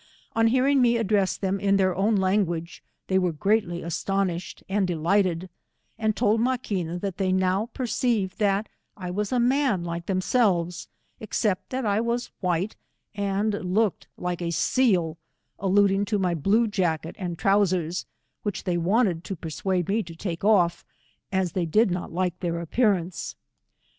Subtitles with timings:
[0.35, 5.47] On hearing me address them in their own language, they were greatly astonished and delighted,
[5.99, 8.67] and told Maquina that they now perceived that
[8.97, 10.87] I was a man like themselves,
[11.19, 12.75] except that I was white
[13.13, 15.19] and looked like a seal,
[15.59, 18.07] alluding to Boy blue jacket and trowsers,
[18.41, 20.83] which they wanted 125 to persuade me to take off,
[21.31, 23.35] as they did not like their appearance.